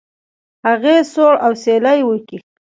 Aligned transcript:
هغې 0.67 0.95
سوړ 1.13 1.33
اسويلى 1.47 1.95
وکېښ. 2.07 2.43